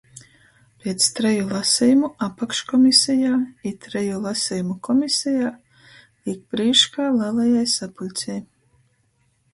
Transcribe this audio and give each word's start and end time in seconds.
Piec 0.83 1.03
treju 1.17 1.43
lasejumu 1.51 2.09
apakškomisejā 2.27 3.35
i 3.71 3.75
treju 3.85 4.23
lasejumu 4.23 4.79
komisejā 4.89 5.53
līk 5.59 6.43
prīškā 6.55 7.07
lelajai 7.23 7.65
sapuļcei. 7.79 8.43